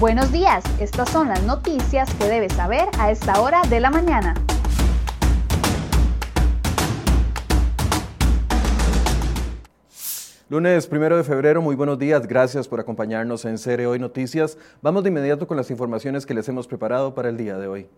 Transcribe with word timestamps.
Buenos 0.00 0.30
días, 0.30 0.62
estas 0.78 1.10
son 1.10 1.26
las 1.26 1.42
noticias 1.42 2.08
que 2.14 2.26
debes 2.26 2.52
saber 2.52 2.88
a 3.00 3.10
esta 3.10 3.40
hora 3.40 3.62
de 3.68 3.80
la 3.80 3.90
mañana. 3.90 4.32
Lunes 10.48 10.86
primero 10.86 11.16
de 11.16 11.24
febrero, 11.24 11.62
muy 11.62 11.74
buenos 11.74 11.98
días, 11.98 12.28
gracias 12.28 12.68
por 12.68 12.78
acompañarnos 12.78 13.44
en 13.44 13.58
Cere 13.58 13.88
Hoy 13.88 13.98
Noticias. 13.98 14.56
Vamos 14.82 15.02
de 15.02 15.08
inmediato 15.08 15.48
con 15.48 15.56
las 15.56 15.68
informaciones 15.68 16.26
que 16.26 16.34
les 16.34 16.48
hemos 16.48 16.68
preparado 16.68 17.16
para 17.16 17.28
el 17.28 17.36
día 17.36 17.58
de 17.58 17.66
hoy. 17.66 17.88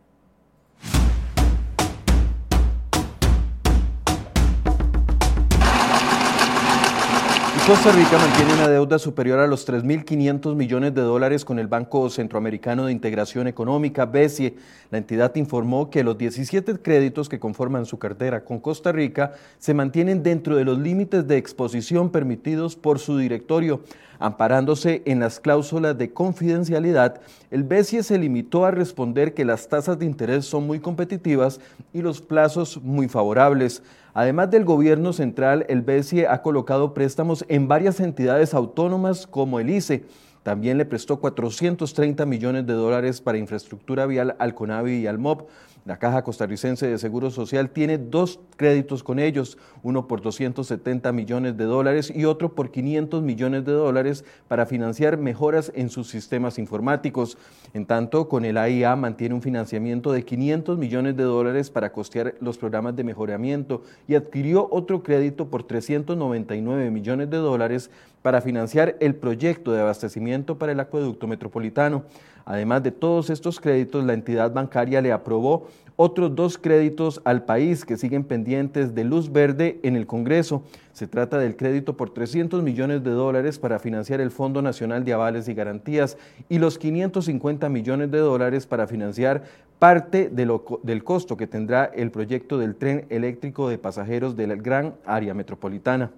Costa 7.70 7.92
Rica 7.92 8.18
mantiene 8.18 8.54
una 8.54 8.66
deuda 8.66 8.98
superior 8.98 9.38
a 9.38 9.46
los 9.46 9.64
3.500 9.64 10.56
millones 10.56 10.92
de 10.92 11.02
dólares 11.02 11.44
con 11.44 11.60
el 11.60 11.68
Banco 11.68 12.10
Centroamericano 12.10 12.84
de 12.84 12.90
Integración 12.90 13.46
Económica, 13.46 14.06
BESIE. 14.06 14.56
La 14.90 14.98
entidad 14.98 15.32
informó 15.36 15.88
que 15.88 16.02
los 16.02 16.18
17 16.18 16.82
créditos 16.82 17.28
que 17.28 17.38
conforman 17.38 17.86
su 17.86 17.96
cartera 17.96 18.42
con 18.42 18.58
Costa 18.58 18.90
Rica 18.90 19.34
se 19.60 19.72
mantienen 19.72 20.24
dentro 20.24 20.56
de 20.56 20.64
los 20.64 20.80
límites 20.80 21.28
de 21.28 21.36
exposición 21.36 22.10
permitidos 22.10 22.74
por 22.74 22.98
su 22.98 23.16
directorio. 23.16 23.82
Amparándose 24.20 25.00
en 25.06 25.18
las 25.18 25.40
cláusulas 25.40 25.96
de 25.96 26.12
confidencialidad, 26.12 27.22
el 27.50 27.64
BESIE 27.64 28.02
se 28.02 28.18
limitó 28.18 28.66
a 28.66 28.70
responder 28.70 29.32
que 29.32 29.46
las 29.46 29.66
tasas 29.66 29.98
de 29.98 30.04
interés 30.04 30.44
son 30.44 30.66
muy 30.66 30.78
competitivas 30.78 31.58
y 31.94 32.02
los 32.02 32.20
plazos 32.20 32.82
muy 32.82 33.08
favorables. 33.08 33.82
Además 34.12 34.50
del 34.50 34.66
gobierno 34.66 35.14
central, 35.14 35.64
el 35.70 35.80
BESIE 35.80 36.28
ha 36.28 36.42
colocado 36.42 36.92
préstamos 36.92 37.46
en 37.48 37.66
varias 37.66 37.98
entidades 37.98 38.52
autónomas 38.52 39.26
como 39.26 39.58
el 39.58 39.70
ICE. 39.70 40.04
También 40.42 40.78
le 40.78 40.86
prestó 40.86 41.20
430 41.20 42.24
millones 42.24 42.66
de 42.66 42.72
dólares 42.72 43.20
para 43.20 43.38
infraestructura 43.38 44.06
vial 44.06 44.36
al 44.38 44.54
CONAVI 44.54 45.00
y 45.00 45.06
al 45.06 45.18
MOP. 45.18 45.48
La 45.86 45.98
Caja 45.98 46.22
Costarricense 46.22 46.86
de 46.86 46.98
Seguro 46.98 47.30
Social 47.30 47.70
tiene 47.70 47.96
dos 47.96 48.38
créditos 48.56 49.02
con 49.02 49.18
ellos, 49.18 49.56
uno 49.82 50.06
por 50.06 50.20
270 50.20 51.10
millones 51.12 51.56
de 51.56 51.64
dólares 51.64 52.12
y 52.14 52.26
otro 52.26 52.54
por 52.54 52.70
500 52.70 53.22
millones 53.22 53.64
de 53.64 53.72
dólares 53.72 54.24
para 54.46 54.66
financiar 54.66 55.16
mejoras 55.16 55.72
en 55.74 55.88
sus 55.88 56.08
sistemas 56.08 56.58
informáticos. 56.58 57.38
En 57.72 57.86
tanto, 57.86 58.28
con 58.28 58.44
el 58.44 58.58
AIA 58.58 58.94
mantiene 58.94 59.34
un 59.34 59.40
financiamiento 59.40 60.12
de 60.12 60.22
500 60.22 60.76
millones 60.76 61.16
de 61.16 61.24
dólares 61.24 61.70
para 61.70 61.92
costear 61.92 62.34
los 62.40 62.58
programas 62.58 62.94
de 62.94 63.04
mejoramiento 63.04 63.82
y 64.06 64.16
adquirió 64.16 64.68
otro 64.70 65.02
crédito 65.02 65.48
por 65.48 65.62
399 65.62 66.90
millones 66.90 67.30
de 67.30 67.38
dólares 67.38 67.90
para 68.22 68.40
financiar 68.40 68.96
el 69.00 69.14
proyecto 69.14 69.72
de 69.72 69.80
abastecimiento 69.80 70.58
para 70.58 70.72
el 70.72 70.80
acueducto 70.80 71.26
metropolitano. 71.26 72.04
Además 72.44 72.82
de 72.82 72.90
todos 72.90 73.30
estos 73.30 73.60
créditos, 73.60 74.04
la 74.04 74.14
entidad 74.14 74.52
bancaria 74.52 75.00
le 75.00 75.12
aprobó 75.12 75.68
otros 75.96 76.34
dos 76.34 76.56
créditos 76.56 77.20
al 77.24 77.44
país 77.44 77.84
que 77.84 77.98
siguen 77.98 78.24
pendientes 78.24 78.94
de 78.94 79.04
luz 79.04 79.30
verde 79.30 79.78
en 79.82 79.96
el 79.96 80.06
Congreso. 80.06 80.62
Se 80.92 81.06
trata 81.06 81.38
del 81.38 81.56
crédito 81.56 81.96
por 81.96 82.10
300 82.10 82.62
millones 82.62 83.04
de 83.04 83.10
dólares 83.10 83.58
para 83.58 83.78
financiar 83.78 84.20
el 84.20 84.30
Fondo 84.30 84.62
Nacional 84.62 85.04
de 85.04 85.12
Avales 85.12 85.48
y 85.48 85.54
Garantías 85.54 86.16
y 86.48 86.58
los 86.58 86.78
550 86.78 87.68
millones 87.68 88.10
de 88.10 88.18
dólares 88.18 88.66
para 88.66 88.86
financiar 88.86 89.42
parte 89.78 90.30
del 90.30 91.04
costo 91.04 91.36
que 91.36 91.46
tendrá 91.46 91.84
el 91.84 92.10
proyecto 92.10 92.58
del 92.58 92.76
tren 92.76 93.06
eléctrico 93.10 93.68
de 93.68 93.78
pasajeros 93.78 94.36
de 94.36 94.46
la 94.46 94.54
gran 94.54 94.94
área 95.04 95.34
metropolitana. 95.34 96.10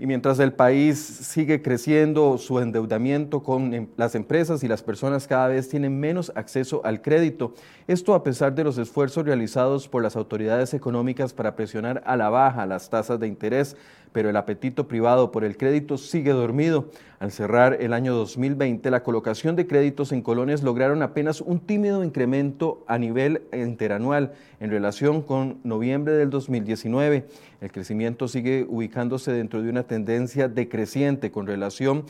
Y 0.00 0.06
mientras 0.06 0.38
el 0.38 0.54
país 0.54 0.98
sigue 0.98 1.60
creciendo, 1.60 2.38
su 2.38 2.58
endeudamiento 2.58 3.42
con 3.42 3.74
em, 3.74 3.86
las 3.98 4.14
empresas 4.14 4.64
y 4.64 4.68
las 4.68 4.82
personas 4.82 5.28
cada 5.28 5.48
vez 5.48 5.68
tienen 5.68 6.00
menos 6.00 6.32
acceso 6.34 6.80
al 6.86 7.02
crédito. 7.02 7.52
Esto 7.86 8.14
a 8.14 8.22
pesar 8.22 8.54
de 8.54 8.64
los 8.64 8.78
esfuerzos 8.78 9.26
realizados 9.26 9.88
por 9.88 10.02
las 10.02 10.16
autoridades 10.16 10.72
económicas 10.72 11.34
para 11.34 11.54
presionar 11.54 12.02
a 12.06 12.16
la 12.16 12.30
baja 12.30 12.64
las 12.64 12.88
tasas 12.88 13.20
de 13.20 13.26
interés 13.26 13.76
pero 14.12 14.28
el 14.30 14.36
apetito 14.36 14.88
privado 14.88 15.30
por 15.30 15.44
el 15.44 15.56
crédito 15.56 15.96
sigue 15.96 16.32
dormido. 16.32 16.90
Al 17.18 17.30
cerrar 17.30 17.76
el 17.80 17.92
año 17.92 18.14
2020, 18.14 18.90
la 18.90 19.02
colocación 19.02 19.56
de 19.56 19.66
créditos 19.66 20.12
en 20.12 20.22
colones 20.22 20.62
lograron 20.62 21.02
apenas 21.02 21.40
un 21.40 21.60
tímido 21.60 22.02
incremento 22.02 22.82
a 22.86 22.98
nivel 22.98 23.42
interanual 23.52 24.32
en 24.60 24.70
relación 24.70 25.22
con 25.22 25.58
noviembre 25.64 26.12
del 26.12 26.30
2019. 26.30 27.26
El 27.60 27.72
crecimiento 27.72 28.28
sigue 28.28 28.66
ubicándose 28.68 29.32
dentro 29.32 29.62
de 29.62 29.70
una 29.70 29.82
tendencia 29.84 30.48
decreciente 30.48 31.30
con 31.30 31.46
relación 31.46 32.04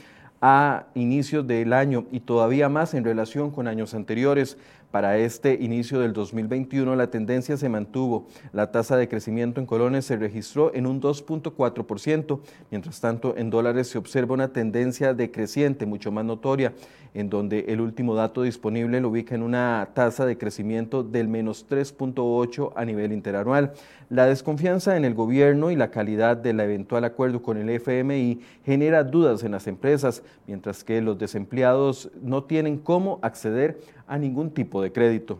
inicios 0.95 1.47
del 1.47 1.73
año 1.73 2.06
y 2.11 2.21
todavía 2.21 2.69
más 2.69 2.95
en 2.95 3.05
relación 3.05 3.51
con 3.51 3.69
años 3.69 3.95
anteriores. 3.95 4.56
Para 4.91 5.19
este 5.19 5.55
inicio 5.55 6.01
del 6.01 6.12
2021 6.12 6.97
la 6.97 7.11
tendencia 7.11 7.56
se 7.56 7.69
mantuvo. 7.69 8.27
La 8.53 8.73
tasa 8.73 8.97
de 8.97 9.09
crecimiento 9.09 9.61
en 9.61 9.67
colones 9.67 10.05
se 10.05 10.17
registró 10.17 10.75
en 10.75 10.87
un 10.87 11.01
2.4%. 11.01 12.41
Mientras 12.73 13.01
tanto, 13.01 13.37
en 13.37 13.51
dólares 13.51 13.87
se 13.89 13.99
observa 13.99 14.34
una 14.34 14.49
tendencia 14.49 15.15
decreciente 15.15 15.87
mucho 15.87 16.11
más 16.11 16.25
notoria, 16.25 16.72
en 17.15 17.31
donde 17.31 17.67
el 17.69 17.81
último 17.81 18.17
dato 18.17 18.43
disponible 18.43 19.01
lo 19.01 19.11
ubica 19.11 19.37
en 19.37 19.43
una 19.43 19.91
tasa 19.95 20.27
de 20.27 20.39
crecimiento 20.39 21.05
del 21.05 21.28
menos 21.28 21.67
3.8 21.69 22.72
a 22.75 22.84
nivel 22.84 23.12
interanual. 23.12 23.75
La 24.09 24.27
desconfianza 24.27 24.97
en 24.97 25.05
el 25.05 25.15
gobierno 25.15 25.71
y 25.71 25.77
la 25.77 25.93
calidad 25.93 26.37
del 26.37 26.59
eventual 26.59 27.05
acuerdo 27.05 27.43
con 27.43 27.59
el 27.59 27.71
FMI 27.71 28.41
genera 28.65 29.05
dudas 29.05 29.45
en 29.45 29.53
las 29.53 29.69
empresas, 29.69 30.25
mientras 30.46 30.84
que 30.84 31.00
los 31.00 31.18
desempleados 31.18 32.10
no 32.22 32.44
tienen 32.44 32.78
cómo 32.78 33.18
acceder 33.22 33.80
a 34.06 34.18
ningún 34.18 34.50
tipo 34.50 34.82
de 34.82 34.92
crédito. 34.92 35.38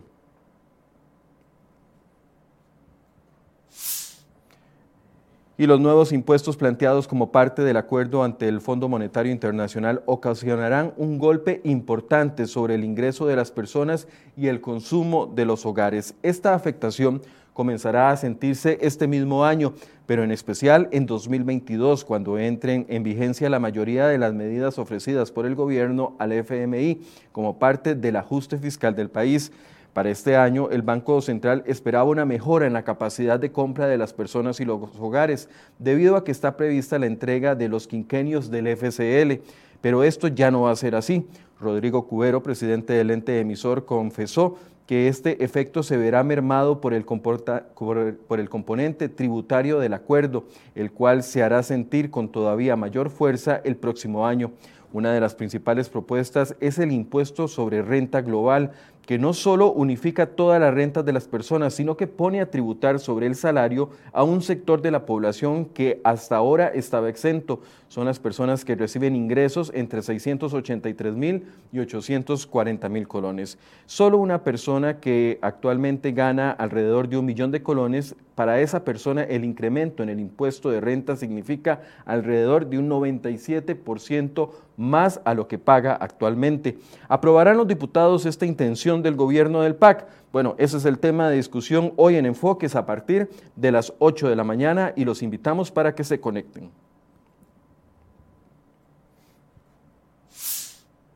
y 5.60 5.66
los 5.66 5.78
nuevos 5.78 6.10
impuestos 6.12 6.56
planteados 6.56 7.06
como 7.06 7.32
parte 7.32 7.60
del 7.60 7.76
acuerdo 7.76 8.24
ante 8.24 8.48
el 8.48 8.62
Fondo 8.62 8.88
Monetario 8.88 9.30
Internacional 9.30 10.02
ocasionarán 10.06 10.94
un 10.96 11.18
golpe 11.18 11.60
importante 11.64 12.46
sobre 12.46 12.76
el 12.76 12.82
ingreso 12.82 13.26
de 13.26 13.36
las 13.36 13.50
personas 13.50 14.08
y 14.38 14.46
el 14.46 14.62
consumo 14.62 15.26
de 15.26 15.44
los 15.44 15.66
hogares. 15.66 16.14
Esta 16.22 16.54
afectación 16.54 17.20
comenzará 17.53 18.11
a 18.11 18.16
sentirse 18.16 18.78
este 18.81 19.06
mismo 19.06 19.44
año, 19.44 19.75
pero 20.06 20.25
en 20.25 20.31
especial 20.31 20.88
en 20.93 21.06
2022, 21.06 22.05
cuando 22.05 22.38
entren 22.38 22.87
en 22.88 23.03
vigencia 23.03 23.50
la 23.50 23.61
mayoría 23.61 24.06
de 24.06 24.19
las 24.19 24.34
medidas 24.34 24.78
ofrecidas 24.78 25.31
por 25.31 25.47
el 25.47 25.55
gobierno 25.55 26.15
al 26.19 26.33
FMI 26.33 27.00
como 27.33 27.59
parte 27.59 27.94
del 27.94 28.16
ajuste 28.16 28.59
fiscal 28.59 28.94
del 28.94 29.11
país. 29.11 29.53
Para 29.93 30.11
este 30.11 30.37
año, 30.37 30.71
el 30.71 30.83
Banco 30.83 31.21
Central 31.21 31.65
esperaba 31.66 32.05
una 32.05 32.25
mejora 32.25 32.66
en 32.66 32.72
la 32.72 32.84
capacidad 32.84 33.41
de 33.41 33.50
compra 33.50 33.88
de 33.88 33.99
las 33.99 34.12
personas 34.12 34.61
y 34.61 34.65
los 34.65 34.81
hogares, 35.00 35.49
debido 35.81 36.15
a 36.17 36.22
que 36.22 36.31
está 36.31 36.56
prevista 36.56 36.99
la 36.99 37.06
entrega 37.06 37.56
de 37.56 37.69
los 37.69 37.88
quinquenios 37.88 38.50
del 38.50 38.69
FCL. 38.69 39.43
Pero 39.81 40.05
esto 40.05 40.28
ya 40.28 40.50
no 40.50 40.62
va 40.62 40.71
a 40.71 40.77
ser 40.77 40.94
así. 40.94 41.27
Rodrigo 41.61 42.06
Cubero, 42.06 42.43
presidente 42.43 42.93
del 42.93 43.11
ente 43.11 43.38
emisor, 43.41 43.84
confesó 43.84 44.56
que 44.90 45.06
este 45.06 45.44
efecto 45.44 45.84
se 45.84 45.96
verá 45.96 46.24
mermado 46.24 46.81
por 46.81 46.94
el, 46.94 47.04
por 47.04 48.40
el, 48.40 48.48
componente 48.48 49.08
tributario 49.08 49.78
del 49.78 49.94
acuerdo, 49.94 50.46
el 50.75 50.90
cual 50.90 51.22
se 51.22 51.44
hará 51.44 51.62
sentir 51.62 52.10
con 52.10 52.28
todavía 52.28 52.75
mayor 52.75 53.08
fuerza 53.08 53.60
el 53.62 53.76
próximo 53.76 54.26
año. 54.26 54.50
Una 54.92 55.12
de 55.12 55.20
las 55.20 55.37
principales 55.37 55.88
propuestas 55.88 56.56
es 56.58 56.81
el 56.81 56.90
impuesto 56.90 57.46
sobre 57.46 57.82
renta 57.82 58.20
global, 58.20 58.72
que 59.10 59.18
no 59.18 59.34
solo 59.34 59.72
unifica 59.72 60.36
todas 60.36 60.60
las 60.60 60.72
rentas 60.72 61.04
de 61.04 61.12
las 61.12 61.26
personas, 61.26 61.74
sino 61.74 61.96
que 61.96 62.06
pone 62.06 62.40
a 62.40 62.48
tributar 62.48 63.00
sobre 63.00 63.26
el 63.26 63.34
salario 63.34 63.90
a 64.12 64.22
un 64.22 64.40
sector 64.40 64.82
de 64.82 64.92
la 64.92 65.04
población 65.04 65.64
que 65.64 66.00
hasta 66.04 66.36
ahora 66.36 66.68
estaba 66.68 67.08
exento. 67.08 67.60
Son 67.88 68.04
las 68.04 68.20
personas 68.20 68.64
que 68.64 68.76
reciben 68.76 69.16
ingresos 69.16 69.72
entre 69.74 70.02
683 70.02 71.16
mil 71.16 71.42
y 71.72 71.80
840 71.80 72.88
mil 72.88 73.08
colones. 73.08 73.58
Solo 73.86 74.16
una 74.16 74.44
persona 74.44 75.00
que 75.00 75.40
actualmente 75.42 76.12
gana 76.12 76.52
alrededor 76.52 77.08
de 77.08 77.16
un 77.16 77.26
millón 77.26 77.50
de 77.50 77.64
colones, 77.64 78.14
para 78.36 78.60
esa 78.60 78.84
persona 78.84 79.24
el 79.24 79.44
incremento 79.44 80.02
en 80.02 80.08
el 80.08 80.20
impuesto 80.20 80.70
de 80.70 80.80
renta 80.80 81.14
significa 81.16 81.82
alrededor 82.06 82.70
de 82.70 82.78
un 82.78 82.88
97% 82.88 84.50
más 84.81 85.21
a 85.25 85.35
lo 85.35 85.47
que 85.47 85.59
paga 85.59 85.94
actualmente. 85.94 86.79
¿Aprobarán 87.09 87.59
los 87.59 87.69
diputados 87.69 88.25
esta 88.25 88.47
intención 88.47 89.03
del 89.03 89.15
gobierno 89.15 89.61
del 89.61 89.77
PAC? 89.77 90.06
Bueno, 90.32 90.55
ese 90.59 90.79
es 90.79 90.87
el 90.87 90.99
tema 90.99 91.29
de 91.29 91.37
discusión 91.37 91.93
hoy 91.97 92.17
en 92.17 92.27
Enfoques 92.27 92.75
a 92.75 92.87
partir 92.87 93.29
de 93.56 93.73
las 93.73 93.93
8 93.99 94.29
de 94.29 94.37
la 94.37 94.44
mañana 94.44 94.93
y 94.97 95.05
los 95.05 95.23
invitamos 95.23 95.71
para 95.71 95.94
que 95.94 96.03
se 96.03 96.19
conecten. 96.19 96.71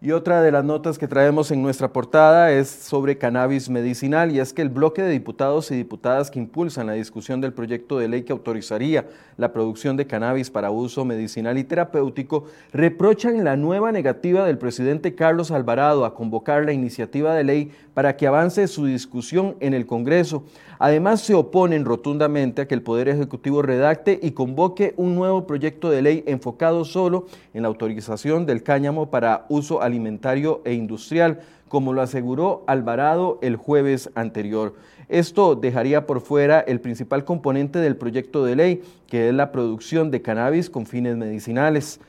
Y 0.05 0.13
otra 0.13 0.43
de 0.43 0.53
las 0.53 0.67
notas 0.67 0.99
que 0.99 1.09
traemos 1.09 1.51
en 1.51 1.63
nuestra 1.63 1.91
portada 1.91 2.53
es 2.53 2.69
sobre 2.69 3.17
cannabis 3.17 3.71
medicinal 3.71 4.31
y 4.31 4.39
es 4.39 4.53
que 4.53 4.61
el 4.61 4.69
bloque 4.69 5.01
de 5.01 5.09
diputados 5.09 5.71
y 5.71 5.77
diputadas 5.77 6.31
que 6.31 6.39
impulsan 6.39 6.89
la 6.89 6.93
discusión 6.93 7.41
del 7.41 7.55
proyecto 7.55 7.99
de 7.99 8.09
ley 8.09 8.23
que 8.23 8.35
autorizaría 8.35 9.07
la 9.39 9.55
producción 9.55 9.97
de 9.97 10.07
cannabis 10.07 10.51
para 10.51 10.71
uso 10.71 11.07
medicinal 11.07 11.57
y 11.57 11.65
terapéutico 11.65 12.45
reprochan 12.71 13.45
la 13.45 13.57
nueva 13.57 13.93
negativa 13.93 14.45
del 14.45 14.59
presidente 14.59 15.15
Carlos 15.15 15.51
Alvarado 15.51 16.05
a 16.05 16.15
convocar 16.15 16.67
la 16.67 16.75
iniciativa 16.75 17.35
de 17.35 17.45
ley 17.45 17.73
para 17.95 18.17
que 18.17 18.27
avance 18.27 18.67
su 18.69 18.87
discusión 18.87 19.57
en 19.61 19.73
el 19.73 19.87
Congreso. 19.87 20.45
Además, 20.79 21.21
se 21.21 21.35
oponen 21.35 21.85
rotundamente 21.85 22.63
a 22.63 22.69
que 22.69 22.75
el 22.75 22.83
Poder 22.83 23.09
Ejecutivo 23.09 23.63
redacte 23.63 24.19
y 24.21 24.33
convoque 24.33 24.93
un 24.97 25.15
nuevo 25.15 25.47
proyecto 25.47 25.89
de 25.89 26.03
ley 26.03 26.25
enfocado 26.27 26.85
solo 26.85 27.27
en 27.55 27.63
la 27.63 27.69
autorización 27.69 28.45
del 28.45 28.63
cáñamo 28.63 29.11
para 29.11 29.47
uso 29.49 29.81
alimentario 29.81 30.61
e 30.65 30.75
industrial, 30.75 31.41
como 31.69 31.93
lo 31.93 32.03
aseguró 32.03 32.65
Alvarado 32.67 33.39
el 33.41 33.57
jueves 33.57 34.11
anterior. 34.15 34.75
Esto 35.09 35.55
dejaría 35.55 36.07
por 36.07 36.21
fuera 36.21 36.61
el 36.61 36.81
principal 36.81 37.25
componente 37.25 37.79
del 37.79 37.97
proyecto 37.97 38.45
de 38.45 38.57
ley, 38.57 38.83
que 39.07 39.29
es 39.29 39.35
la 39.35 39.53
producción 39.53 40.11
de 40.11 40.23
cannabis 40.23 40.71
con 40.71 40.87
fines 40.87 41.17
medicinales. 41.17 42.01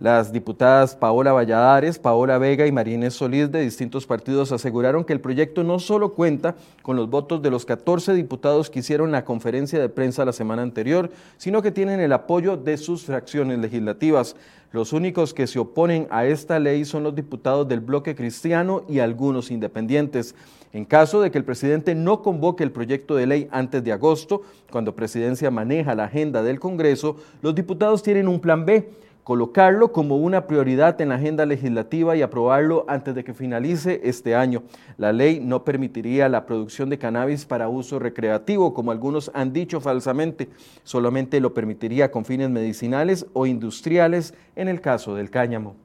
Las 0.00 0.32
diputadas 0.32 0.96
Paola 0.96 1.32
Valladares, 1.34 1.98
Paola 1.98 2.38
Vega 2.38 2.66
y 2.66 2.72
Marínez 2.72 3.12
Solís 3.12 3.52
de 3.52 3.60
distintos 3.60 4.06
partidos 4.06 4.50
aseguraron 4.50 5.04
que 5.04 5.12
el 5.12 5.20
proyecto 5.20 5.62
no 5.62 5.78
solo 5.78 6.14
cuenta 6.14 6.54
con 6.80 6.96
los 6.96 7.10
votos 7.10 7.42
de 7.42 7.50
los 7.50 7.66
14 7.66 8.14
diputados 8.14 8.70
que 8.70 8.78
hicieron 8.78 9.12
la 9.12 9.26
conferencia 9.26 9.78
de 9.78 9.90
prensa 9.90 10.24
la 10.24 10.32
semana 10.32 10.62
anterior, 10.62 11.10
sino 11.36 11.60
que 11.60 11.70
tienen 11.70 12.00
el 12.00 12.14
apoyo 12.14 12.56
de 12.56 12.78
sus 12.78 13.04
fracciones 13.04 13.58
legislativas. 13.58 14.36
Los 14.72 14.94
únicos 14.94 15.34
que 15.34 15.46
se 15.46 15.58
oponen 15.58 16.06
a 16.08 16.24
esta 16.24 16.58
ley 16.58 16.86
son 16.86 17.02
los 17.02 17.14
diputados 17.14 17.68
del 17.68 17.80
bloque 17.80 18.14
cristiano 18.14 18.84
y 18.88 19.00
algunos 19.00 19.50
independientes. 19.50 20.34
En 20.72 20.86
caso 20.86 21.20
de 21.20 21.30
que 21.30 21.36
el 21.36 21.44
presidente 21.44 21.94
no 21.94 22.22
convoque 22.22 22.64
el 22.64 22.72
proyecto 22.72 23.16
de 23.16 23.26
ley 23.26 23.48
antes 23.50 23.84
de 23.84 23.92
agosto, 23.92 24.40
cuando 24.70 24.94
presidencia 24.94 25.50
maneja 25.50 25.94
la 25.94 26.04
agenda 26.04 26.42
del 26.42 26.58
Congreso, 26.58 27.16
los 27.42 27.54
diputados 27.54 28.02
tienen 28.02 28.28
un 28.28 28.40
plan 28.40 28.64
B 28.64 28.88
colocarlo 29.30 29.92
como 29.92 30.16
una 30.16 30.48
prioridad 30.48 31.00
en 31.00 31.10
la 31.10 31.14
agenda 31.14 31.46
legislativa 31.46 32.16
y 32.16 32.22
aprobarlo 32.22 32.84
antes 32.88 33.14
de 33.14 33.22
que 33.22 33.32
finalice 33.32 34.00
este 34.02 34.34
año. 34.34 34.64
La 34.96 35.12
ley 35.12 35.38
no 35.38 35.64
permitiría 35.64 36.28
la 36.28 36.46
producción 36.46 36.90
de 36.90 36.98
cannabis 36.98 37.44
para 37.44 37.68
uso 37.68 38.00
recreativo, 38.00 38.74
como 38.74 38.90
algunos 38.90 39.30
han 39.32 39.52
dicho 39.52 39.80
falsamente, 39.80 40.48
solamente 40.82 41.38
lo 41.38 41.54
permitiría 41.54 42.10
con 42.10 42.24
fines 42.24 42.50
medicinales 42.50 43.24
o 43.32 43.46
industriales 43.46 44.34
en 44.56 44.66
el 44.66 44.80
caso 44.80 45.14
del 45.14 45.30
cáñamo. 45.30 45.76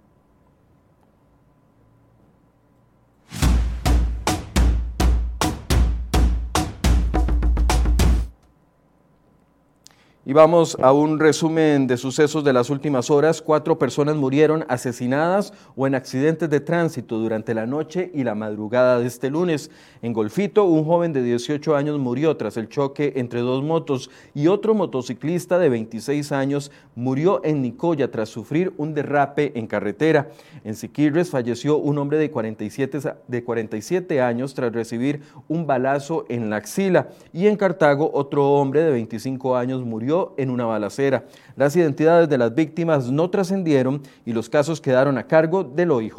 Y 10.27 10.33
vamos 10.33 10.75
a 10.81 10.91
un 10.91 11.19
resumen 11.19 11.85
de 11.85 11.97
sucesos 11.97 12.43
de 12.43 12.51
las 12.51 12.71
últimas 12.71 13.11
horas. 13.11 13.43
Cuatro 13.43 13.77
personas 13.77 14.15
murieron 14.15 14.65
asesinadas 14.69 15.53
o 15.75 15.85
en 15.85 15.93
accidentes 15.93 16.49
de 16.49 16.61
tránsito 16.61 17.19
durante 17.19 17.53
la 17.53 17.67
noche 17.67 18.09
y 18.11 18.23
la 18.23 18.33
madrugada 18.33 18.97
de 18.97 19.05
este 19.05 19.29
lunes. 19.29 19.69
En 20.01 20.13
Golfito, 20.13 20.63
un 20.63 20.83
joven 20.83 21.13
de 21.13 21.21
18 21.21 21.75
años 21.75 21.99
murió 21.99 22.35
tras 22.37 22.57
el 22.57 22.69
choque 22.69 23.13
entre 23.17 23.41
dos 23.41 23.63
motos 23.63 24.09
y 24.33 24.47
otro 24.47 24.73
motociclista 24.73 25.59
de 25.59 25.69
26 25.69 26.31
años 26.31 26.71
murió 26.95 27.41
en 27.43 27.61
Nicoya 27.61 28.09
tras 28.09 28.29
sufrir 28.29 28.73
un 28.77 28.95
derrape 28.95 29.51
en 29.59 29.67
carretera. 29.67 30.31
En 30.63 30.73
Siquirres 30.73 31.29
falleció 31.29 31.77
un 31.77 31.99
hombre 31.99 32.17
de 32.17 32.31
47, 32.31 32.99
de 33.27 33.43
47 33.43 34.21
años 34.21 34.55
tras 34.55 34.73
recibir 34.73 35.21
un 35.47 35.67
balazo 35.67 36.25
en 36.29 36.49
la 36.49 36.55
axila. 36.55 37.09
Y 37.31 37.45
en 37.45 37.57
Cartago, 37.57 38.09
otro 38.11 38.53
hombre 38.53 38.81
de 38.81 38.89
25 38.89 39.55
años 39.55 39.85
murió 39.85 40.14
en 40.37 40.49
una 40.49 40.65
balacera. 40.65 41.25
Las 41.55 41.75
identidades 41.75 42.29
de 42.29 42.37
las 42.37 42.53
víctimas 42.53 43.11
no 43.11 43.29
trascendieron 43.29 44.01
y 44.25 44.33
los 44.33 44.49
casos 44.49 44.81
quedaron 44.81 45.17
a 45.17 45.27
cargo 45.27 45.63
del 45.63 45.91
OIJ 45.91 46.15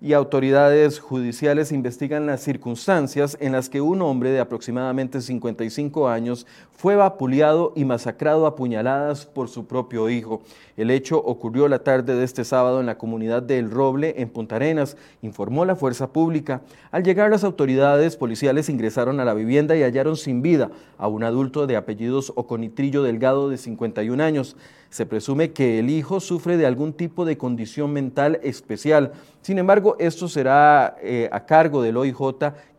y 0.00 0.12
autoridades 0.12 1.00
judiciales 1.00 1.72
investigan 1.72 2.26
las 2.26 2.42
circunstancias 2.42 3.38
en 3.40 3.52
las 3.52 3.70
que 3.70 3.80
un 3.80 4.02
hombre 4.02 4.30
de 4.30 4.40
aproximadamente 4.40 5.22
55 5.22 6.08
años 6.08 6.46
fue 6.70 6.96
vapuleado 6.96 7.72
y 7.74 7.86
masacrado 7.86 8.46
a 8.46 8.54
puñaladas 8.54 9.24
por 9.24 9.48
su 9.48 9.66
propio 9.66 10.10
hijo. 10.10 10.42
El 10.76 10.90
hecho 10.90 11.16
ocurrió 11.18 11.68
la 11.68 11.78
tarde 11.78 12.14
de 12.14 12.24
este 12.24 12.44
sábado 12.44 12.80
en 12.80 12.86
la 12.86 12.98
comunidad 12.98 13.42
de 13.42 13.58
El 13.58 13.70
Roble, 13.70 14.14
en 14.18 14.28
Punta 14.28 14.56
Arenas, 14.56 14.98
informó 15.22 15.64
la 15.64 15.74
fuerza 15.74 16.12
pública. 16.12 16.60
Al 16.90 17.02
llegar 17.02 17.30
las 17.30 17.44
autoridades 17.44 18.16
policiales 18.16 18.68
ingresaron 18.68 19.18
a 19.20 19.24
la 19.24 19.32
vivienda 19.32 19.74
y 19.74 19.82
hallaron 19.82 20.18
sin 20.18 20.42
vida 20.42 20.70
a 20.98 21.08
un 21.08 21.24
adulto 21.24 21.66
de 21.66 21.76
apellidos 21.76 22.34
Oconitrillo 22.36 23.02
Delgado 23.02 23.48
de 23.48 23.56
51 23.56 24.22
años. 24.22 24.56
Se 24.90 25.06
presume 25.06 25.52
que 25.52 25.78
el 25.78 25.88
hijo 25.88 26.20
sufre 26.20 26.58
de 26.58 26.66
algún 26.66 26.92
tipo 26.92 27.24
de 27.24 27.38
condición 27.38 27.92
mental 27.92 28.38
especial. 28.42 29.12
Sin 29.46 29.58
embargo, 29.58 29.94
esto 30.00 30.26
será 30.26 30.96
eh, 31.00 31.28
a 31.30 31.46
cargo 31.46 31.80
del 31.80 31.96
OIJ 31.96 32.18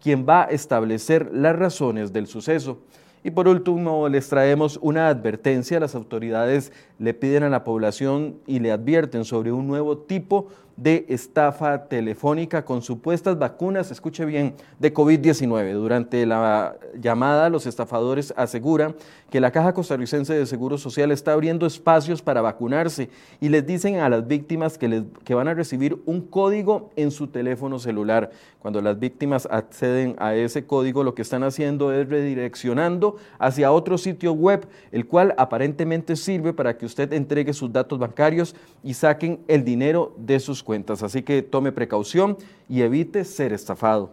quien 0.02 0.26
va 0.28 0.44
a 0.44 0.48
establecer 0.48 1.30
las 1.32 1.56
razones 1.56 2.12
del 2.12 2.28
suceso. 2.28 2.80
Y 3.24 3.32
por 3.32 3.48
último, 3.48 4.10
les 4.10 4.28
traemos 4.28 4.78
una 4.82 5.08
advertencia. 5.08 5.80
Las 5.80 5.96
autoridades 5.96 6.74
le 7.00 7.14
piden 7.14 7.44
a 7.44 7.50
la 7.50 7.64
población 7.64 8.38
y 8.48 8.60
le 8.60 8.72
advierten 8.72 9.26
sobre 9.26 9.52
un 9.52 9.68
nuevo 9.68 9.98
tipo 9.98 10.48
de 10.78 11.06
estafa 11.10 11.86
telefónica 11.88 12.64
con 12.64 12.84
supuestas 12.84 13.38
vacunas, 13.40 13.90
escuche 13.90 14.24
bien, 14.26 14.54
de 14.78 14.94
COVID-19. 14.94 15.74
Durante 15.74 16.24
la 16.28 16.76
llamada, 17.00 17.50
los 17.50 17.66
estafadores 17.66 18.32
aseguran 18.38 18.96
que 19.32 19.42
la 19.42 19.52
Caja 19.52 19.74
Costarricense 19.74 20.36
de 20.36 20.46
Seguro 20.46 20.78
Social 20.78 21.12
está 21.12 21.34
abriendo 21.34 21.66
espacios 21.66 22.22
para 22.22 22.42
vacunarse 22.42 23.10
y 23.42 23.50
les 23.50 23.66
dicen 23.66 23.98
a 23.98 24.08
las 24.08 24.28
víctimas 24.28 24.78
que, 24.78 24.88
les, 24.88 25.04
que 25.26 25.34
van 25.34 25.48
a 25.48 25.56
recibir 25.56 26.00
un 26.06 26.22
código 26.22 26.92
en 26.96 27.10
su 27.10 27.28
teléfono 27.28 27.80
celular. 27.80 28.30
Cuando 28.60 28.80
las 28.82 29.00
víctimas 29.00 29.48
acceden 29.50 30.16
a 30.20 30.36
ese 30.36 30.66
código, 30.66 31.04
lo 31.04 31.16
que 31.16 31.24
están 31.24 31.44
haciendo 31.44 31.92
es 31.92 32.08
redireccionando 32.08 33.16
hacia 33.40 33.72
otro 33.72 33.98
sitio 33.98 34.34
web, 34.34 34.68
el 34.92 35.08
cual 35.08 35.34
aparentemente 35.38 36.16
sirve 36.16 36.54
para 36.54 36.78
que 36.78 36.86
usted 36.88 37.14
entregue 37.14 37.54
sus 37.54 37.72
datos 37.72 38.00
bancarios 38.00 38.56
y 38.84 38.96
saquen 38.96 39.40
el 39.48 39.64
dinero 39.64 40.16
de 40.18 40.40
sus 40.40 40.64
cuentas. 40.64 41.04
Así 41.04 41.22
que 41.22 41.44
tome 41.44 41.72
precaución 41.72 42.38
y 42.68 42.82
evite 42.82 43.24
ser 43.24 43.54
estafado. 43.54 44.12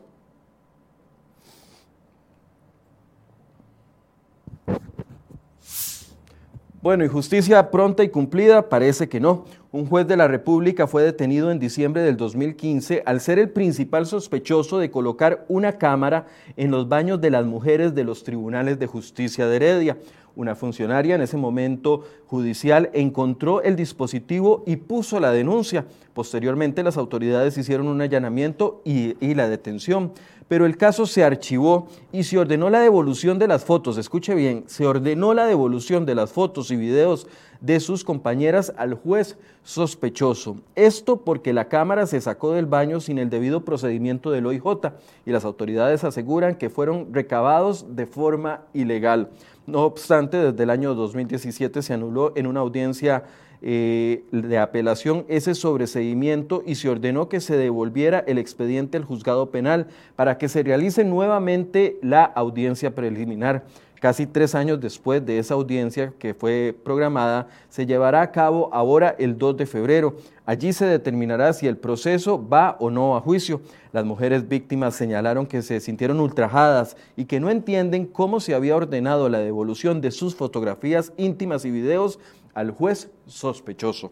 Bueno, 6.84 7.02
y 7.02 7.08
justicia 7.08 7.70
pronta 7.70 8.04
y 8.04 8.10
cumplida 8.10 8.68
parece 8.68 9.08
que 9.08 9.18
no. 9.18 9.46
Un 9.72 9.86
juez 9.86 10.06
de 10.06 10.18
la 10.18 10.28
República 10.28 10.86
fue 10.86 11.02
detenido 11.02 11.50
en 11.50 11.58
diciembre 11.58 12.02
del 12.02 12.18
2015 12.18 13.02
al 13.06 13.22
ser 13.22 13.38
el 13.38 13.48
principal 13.48 14.04
sospechoso 14.04 14.76
de 14.78 14.90
colocar 14.90 15.46
una 15.48 15.78
cámara 15.78 16.26
en 16.58 16.70
los 16.70 16.86
baños 16.86 17.22
de 17.22 17.30
las 17.30 17.46
mujeres 17.46 17.94
de 17.94 18.04
los 18.04 18.22
tribunales 18.22 18.78
de 18.78 18.86
justicia 18.86 19.46
de 19.46 19.56
Heredia. 19.56 19.96
Una 20.36 20.56
funcionaria 20.56 21.14
en 21.14 21.22
ese 21.22 21.36
momento 21.36 22.02
judicial 22.26 22.90
encontró 22.92 23.62
el 23.62 23.76
dispositivo 23.76 24.64
y 24.66 24.76
puso 24.76 25.20
la 25.20 25.30
denuncia. 25.30 25.86
Posteriormente 26.12 26.82
las 26.82 26.96
autoridades 26.96 27.56
hicieron 27.56 27.86
un 27.86 28.00
allanamiento 28.00 28.82
y, 28.84 29.14
la 29.34 29.48
detención, 29.48 30.12
pero 30.48 30.66
el 30.66 30.76
caso 30.76 31.06
se 31.06 31.22
archivó 31.22 31.86
y 32.12 32.24
se 32.24 32.38
ordenó 32.38 32.68
la 32.68 32.80
devolución 32.80 33.38
de 33.38 33.46
las 33.46 33.64
fotos. 33.64 33.96
Escuche 33.96 34.34
bien, 34.34 34.64
se 34.66 34.86
ordenó 34.86 35.34
la 35.34 35.46
devolución 35.46 36.04
de 36.04 36.16
las 36.16 36.32
fotos 36.32 36.70
y 36.72 36.76
videos 36.76 37.28
de 37.64 37.80
sus 37.80 38.04
compañeras 38.04 38.74
al 38.76 38.92
juez 38.92 39.38
sospechoso. 39.62 40.58
Esto 40.74 41.16
porque 41.16 41.54
la 41.54 41.68
cámara 41.68 42.06
se 42.06 42.20
sacó 42.20 42.52
del 42.52 42.66
baño 42.66 43.00
sin 43.00 43.16
el 43.16 43.30
debido 43.30 43.64
procedimiento 43.64 44.30
del 44.30 44.44
OIJ 44.44 44.92
y 45.24 45.30
las 45.30 45.46
autoridades 45.46 46.04
aseguran 46.04 46.56
que 46.56 46.68
fueron 46.68 47.14
recabados 47.14 47.96
de 47.96 48.04
forma 48.04 48.60
ilegal. 48.74 49.30
No 49.66 49.84
obstante, 49.84 50.36
desde 50.36 50.62
el 50.62 50.68
año 50.68 50.94
2017 50.94 51.80
se 51.80 51.94
anuló 51.94 52.32
en 52.36 52.46
una 52.46 52.60
audiencia 52.60 53.24
eh, 53.62 54.24
de 54.30 54.58
apelación 54.58 55.24
ese 55.28 55.54
sobreseimiento 55.54 56.62
y 56.66 56.74
se 56.74 56.90
ordenó 56.90 57.30
que 57.30 57.40
se 57.40 57.56
devolviera 57.56 58.22
el 58.26 58.36
expediente 58.36 58.98
al 58.98 59.04
juzgado 59.04 59.50
penal 59.50 59.86
para 60.16 60.36
que 60.36 60.50
se 60.50 60.62
realice 60.62 61.02
nuevamente 61.02 61.98
la 62.02 62.24
audiencia 62.24 62.94
preliminar. 62.94 63.64
Casi 64.04 64.26
tres 64.26 64.54
años 64.54 64.78
después 64.82 65.24
de 65.24 65.38
esa 65.38 65.54
audiencia 65.54 66.12
que 66.18 66.34
fue 66.34 66.76
programada, 66.84 67.48
se 67.70 67.86
llevará 67.86 68.20
a 68.20 68.32
cabo 68.32 68.68
ahora 68.70 69.16
el 69.18 69.38
2 69.38 69.56
de 69.56 69.64
febrero. 69.64 70.16
Allí 70.44 70.74
se 70.74 70.84
determinará 70.84 71.54
si 71.54 71.66
el 71.66 71.78
proceso 71.78 72.46
va 72.46 72.76
o 72.80 72.90
no 72.90 73.16
a 73.16 73.22
juicio. 73.22 73.62
Las 73.94 74.04
mujeres 74.04 74.46
víctimas 74.46 74.94
señalaron 74.94 75.46
que 75.46 75.62
se 75.62 75.80
sintieron 75.80 76.20
ultrajadas 76.20 76.98
y 77.16 77.24
que 77.24 77.40
no 77.40 77.48
entienden 77.48 78.04
cómo 78.04 78.40
se 78.40 78.54
había 78.54 78.76
ordenado 78.76 79.30
la 79.30 79.38
devolución 79.38 80.02
de 80.02 80.10
sus 80.10 80.34
fotografías 80.34 81.14
íntimas 81.16 81.64
y 81.64 81.70
videos 81.70 82.18
al 82.52 82.72
juez 82.72 83.10
sospechoso. 83.24 84.10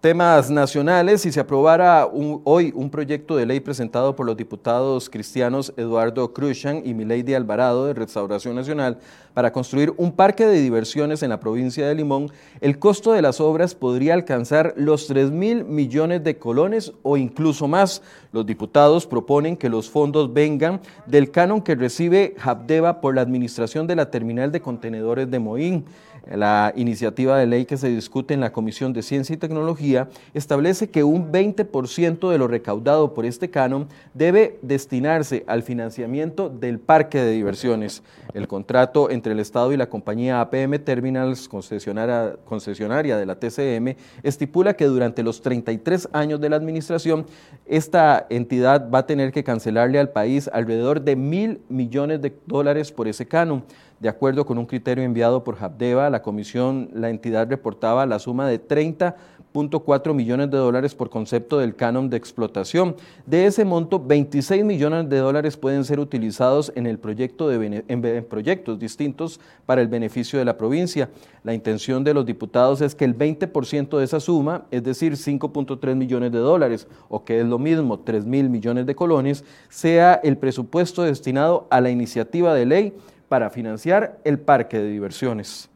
Temas 0.00 0.48
nacionales, 0.48 1.22
si 1.22 1.32
se 1.32 1.40
aprobara 1.40 2.08
hoy 2.44 2.72
un 2.72 2.88
proyecto 2.88 3.34
de 3.34 3.46
ley 3.46 3.58
presentado 3.58 4.14
por 4.14 4.26
los 4.26 4.36
diputados 4.36 5.10
cristianos 5.10 5.72
Eduardo 5.76 6.32
Cruzan 6.32 6.82
y 6.84 6.94
Milady 6.94 7.34
Alvarado 7.34 7.84
de 7.84 7.94
Restauración 7.94 8.54
Nacional 8.54 8.98
para 9.34 9.52
construir 9.52 9.92
un 9.96 10.12
parque 10.12 10.46
de 10.46 10.60
diversiones 10.60 11.24
en 11.24 11.30
la 11.30 11.40
provincia 11.40 11.88
de 11.88 11.96
Limón, 11.96 12.30
el 12.60 12.78
costo 12.78 13.10
de 13.10 13.22
las 13.22 13.40
obras 13.40 13.74
podría 13.74 14.14
alcanzar 14.14 14.72
los 14.76 15.08
3 15.08 15.32
mil 15.32 15.64
millones 15.64 16.22
de 16.22 16.38
colones 16.38 16.92
o 17.02 17.16
incluso 17.16 17.66
más. 17.66 18.00
Los 18.30 18.46
diputados 18.46 19.04
proponen 19.04 19.56
que 19.56 19.68
los 19.68 19.90
fondos 19.90 20.32
vengan 20.32 20.80
del 21.06 21.32
canon 21.32 21.60
que 21.60 21.74
recibe 21.74 22.36
Habdeba 22.40 23.00
por 23.00 23.16
la 23.16 23.22
administración 23.22 23.88
de 23.88 23.96
la 23.96 24.12
terminal 24.12 24.52
de 24.52 24.60
contenedores 24.60 25.28
de 25.28 25.40
Moín. 25.40 25.84
La 26.30 26.74
iniciativa 26.76 27.38
de 27.38 27.46
ley 27.46 27.64
que 27.64 27.78
se 27.78 27.88
discute 27.88 28.34
en 28.34 28.40
la 28.40 28.52
Comisión 28.52 28.92
de 28.92 29.02
Ciencia 29.02 29.34
y 29.34 29.38
Tecnología 29.38 30.08
establece 30.34 30.90
que 30.90 31.02
un 31.02 31.32
20% 31.32 32.30
de 32.30 32.38
lo 32.38 32.48
recaudado 32.48 33.14
por 33.14 33.24
este 33.24 33.48
canon 33.48 33.88
debe 34.12 34.58
destinarse 34.60 35.44
al 35.46 35.62
financiamiento 35.62 36.50
del 36.50 36.80
parque 36.80 37.18
de 37.18 37.32
diversiones. 37.32 38.02
El 38.34 38.46
contrato 38.46 39.10
entre 39.10 39.32
el 39.32 39.40
Estado 39.40 39.72
y 39.72 39.78
la 39.78 39.88
compañía 39.88 40.42
APM 40.42 40.78
Terminals, 40.80 41.48
concesionaria, 41.48 43.16
de 43.16 43.26
la 43.26 43.36
TCM, 43.36 43.96
estipula 44.22 44.74
que 44.74 44.84
durante 44.84 45.22
los 45.22 45.40
33 45.40 46.10
años 46.12 46.40
de 46.40 46.50
la 46.50 46.56
administración, 46.56 47.26
esta 47.66 48.26
entidad 48.28 48.90
va 48.90 49.00
a 49.00 49.06
tener 49.06 49.32
que 49.32 49.44
cancelarle 49.44 49.98
al 49.98 50.10
país 50.10 50.50
alrededor 50.52 51.00
de 51.00 51.16
mil 51.16 51.60
millones 51.68 52.20
de 52.20 52.36
dólares 52.46 52.92
por 52.92 53.08
ese 53.08 53.26
canon. 53.26 53.64
De 54.00 54.08
acuerdo 54.08 54.46
con 54.46 54.58
un 54.58 54.66
criterio 54.66 55.02
enviado 55.02 55.42
por 55.42 55.56
Habdeba, 55.60 56.08
la 56.08 56.22
comisión, 56.22 56.88
la 56.94 57.10
entidad 57.10 57.48
reportaba 57.48 58.06
la 58.06 58.20
suma 58.20 58.46
de 58.46 58.64
30.4 58.64 60.14
millones 60.14 60.52
de 60.52 60.56
dólares 60.56 60.94
por 60.94 61.10
concepto 61.10 61.58
del 61.58 61.74
canon 61.74 62.08
de 62.08 62.16
explotación. 62.16 62.94
De 63.26 63.46
ese 63.46 63.64
monto, 63.64 63.98
26 63.98 64.64
millones 64.64 65.08
de 65.08 65.18
dólares 65.18 65.56
pueden 65.56 65.84
ser 65.84 65.98
utilizados 65.98 66.70
en, 66.76 66.86
el 66.86 67.00
proyecto 67.00 67.48
de, 67.48 67.82
en 67.88 68.24
proyectos 68.26 68.78
distintos 68.78 69.40
para 69.66 69.80
el 69.80 69.88
beneficio 69.88 70.38
de 70.38 70.44
la 70.44 70.56
provincia. 70.56 71.10
La 71.42 71.52
intención 71.52 72.04
de 72.04 72.14
los 72.14 72.24
diputados 72.24 72.80
es 72.82 72.94
que 72.94 73.04
el 73.04 73.18
20% 73.18 73.98
de 73.98 74.04
esa 74.04 74.20
suma, 74.20 74.66
es 74.70 74.84
decir, 74.84 75.14
5.3 75.14 75.96
millones 75.96 76.30
de 76.30 76.38
dólares, 76.38 76.86
o 77.08 77.24
que 77.24 77.40
es 77.40 77.46
lo 77.46 77.58
mismo, 77.58 77.98
3 77.98 78.26
mil 78.26 78.48
millones 78.48 78.86
de 78.86 78.94
colones, 78.94 79.44
sea 79.68 80.20
el 80.22 80.36
presupuesto 80.36 81.02
destinado 81.02 81.66
a 81.68 81.80
la 81.80 81.90
iniciativa 81.90 82.54
de 82.54 82.64
ley 82.64 82.94
para 83.28 83.50
financiar 83.50 84.18
el 84.24 84.38
parque 84.38 84.78
de 84.78 84.88
diversiones. 84.90 85.68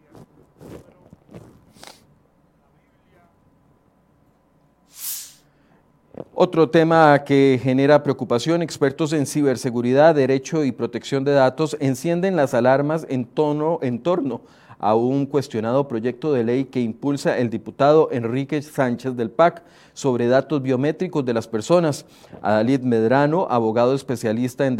Otro 6.35 6.71
tema 6.71 7.23
que 7.25 7.61
genera 7.63 8.03
preocupación, 8.03 8.63
expertos 8.63 9.13
en 9.13 9.27
ciberseguridad, 9.27 10.15
derecho 10.15 10.65
y 10.65 10.73
protección 10.73 11.25
de 11.25 11.33
datos 11.33 11.77
encienden 11.79 12.37
las 12.37 12.55
alarmas 12.55 13.07
en, 13.09 13.25
tono, 13.25 13.79
en 13.83 14.03
torno 14.03 14.41
a 14.83 14.97
un 14.97 15.27
cuestionado 15.27 15.87
proyecto 15.87 16.33
de 16.33 16.43
ley 16.43 16.65
que 16.65 16.81
impulsa 16.81 17.39
el 17.39 17.51
diputado 17.51 18.09
Enrique 18.11 18.61
Sánchez 18.61 19.17
del 19.17 19.31
PAC 19.31 19.62
sobre 19.95 20.27
datos 20.27 20.61
biométricos 20.61 21.25
de 21.25 21.35
las 21.35 21.47
personas. 21.47 22.05
Adalid 22.41 22.81
Medrano, 22.81 23.47
abogado 23.49 23.95
especialista 23.95 24.67
en, 24.67 24.77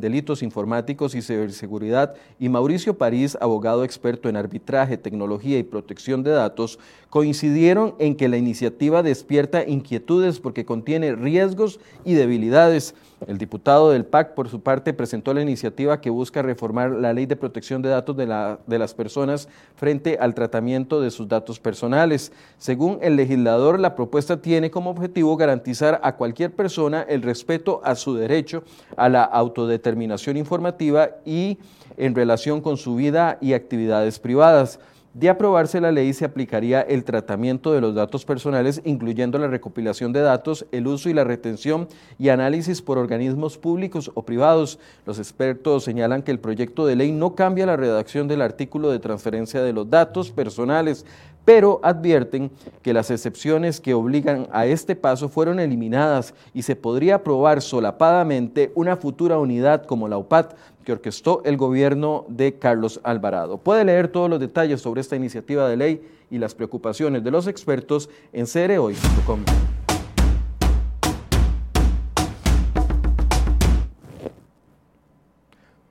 delitos 0.00 0.42
informáticos 0.42 1.14
y 1.14 1.22
ciberseguridad, 1.22 2.14
y 2.38 2.48
Mauricio 2.48 2.96
París, 2.96 3.36
abogado 3.40 3.84
experto 3.84 4.28
en 4.28 4.36
arbitraje, 4.36 4.96
tecnología 4.96 5.58
y 5.58 5.64
protección 5.64 6.22
de 6.22 6.30
datos, 6.30 6.78
coincidieron 7.08 7.94
en 7.98 8.14
que 8.14 8.28
la 8.28 8.36
iniciativa 8.36 9.02
despierta 9.02 9.66
inquietudes 9.66 10.38
porque 10.38 10.64
contiene 10.64 11.16
riesgos 11.16 11.80
y 12.04 12.14
debilidades. 12.14 12.94
El 13.26 13.36
diputado 13.36 13.90
del 13.90 14.06
PAC, 14.06 14.34
por 14.34 14.48
su 14.48 14.62
parte, 14.62 14.94
presentó 14.94 15.34
la 15.34 15.42
iniciativa 15.42 16.00
que 16.00 16.08
busca 16.08 16.40
reformar 16.40 16.90
la 16.92 17.12
ley 17.12 17.26
de 17.26 17.36
protección 17.36 17.82
de 17.82 17.90
datos 17.90 18.16
de, 18.16 18.26
de, 18.66 18.78
las 18.78 18.94
personas 18.94 19.39
frente 19.76 20.18
al 20.20 20.34
tratamiento 20.34 21.00
de 21.00 21.10
sus 21.10 21.28
datos 21.28 21.58
personales. 21.58 22.32
Según 22.58 22.98
el 23.00 23.16
legislador, 23.16 23.80
la 23.80 23.94
propuesta 23.94 24.42
tiene 24.42 24.70
como 24.70 24.90
objetivo 24.90 25.36
garantizar 25.36 26.00
a 26.02 26.16
cualquier 26.16 26.54
persona 26.54 27.02
el 27.08 27.22
respeto 27.22 27.80
a 27.84 27.94
su 27.94 28.14
derecho 28.14 28.62
a 28.96 29.08
la 29.08 29.24
autodeterminación 29.24 30.36
informativa 30.36 31.10
y 31.24 31.58
en 31.96 32.14
relación 32.14 32.60
con 32.60 32.76
su 32.76 32.96
vida 32.96 33.38
y 33.40 33.52
actividades 33.52 34.18
privadas. 34.18 34.80
De 35.12 35.28
aprobarse 35.28 35.80
la 35.80 35.90
ley 35.90 36.12
se 36.12 36.24
aplicaría 36.24 36.82
el 36.82 37.02
tratamiento 37.02 37.72
de 37.72 37.80
los 37.80 37.96
datos 37.96 38.24
personales, 38.24 38.80
incluyendo 38.84 39.40
la 39.40 39.48
recopilación 39.48 40.12
de 40.12 40.20
datos, 40.20 40.66
el 40.70 40.86
uso 40.86 41.10
y 41.10 41.14
la 41.14 41.24
retención 41.24 41.88
y 42.16 42.28
análisis 42.28 42.80
por 42.80 42.96
organismos 42.96 43.58
públicos 43.58 44.12
o 44.14 44.24
privados. 44.24 44.78
Los 45.06 45.18
expertos 45.18 45.82
señalan 45.82 46.22
que 46.22 46.30
el 46.30 46.38
proyecto 46.38 46.86
de 46.86 46.94
ley 46.94 47.10
no 47.10 47.34
cambia 47.34 47.66
la 47.66 47.76
redacción 47.76 48.28
del 48.28 48.40
artículo 48.40 48.92
de 48.92 49.00
transferencia 49.00 49.60
de 49.64 49.72
los 49.72 49.90
datos 49.90 50.30
personales, 50.30 51.04
pero 51.50 51.80
advierten 51.82 52.52
que 52.80 52.92
las 52.92 53.10
excepciones 53.10 53.80
que 53.80 53.92
obligan 53.92 54.46
a 54.52 54.66
este 54.66 54.94
paso 54.94 55.28
fueron 55.28 55.58
eliminadas 55.58 56.32
y 56.54 56.62
se 56.62 56.76
podría 56.76 57.16
aprobar 57.16 57.60
solapadamente 57.60 58.70
una 58.76 58.96
futura 58.96 59.36
unidad 59.36 59.84
como 59.84 60.06
la 60.06 60.16
UPAT 60.16 60.54
que 60.84 60.92
orquestó 60.92 61.42
el 61.44 61.56
gobierno 61.56 62.24
de 62.28 62.54
Carlos 62.54 63.00
Alvarado. 63.02 63.58
Puede 63.58 63.84
leer 63.84 64.06
todos 64.06 64.30
los 64.30 64.38
detalles 64.38 64.80
sobre 64.80 65.00
esta 65.00 65.16
iniciativa 65.16 65.68
de 65.68 65.76
ley 65.76 66.08
y 66.30 66.38
las 66.38 66.54
preocupaciones 66.54 67.24
de 67.24 67.32
los 67.32 67.48
expertos 67.48 68.08
en 68.32 68.46
cereoy.com. 68.46 69.40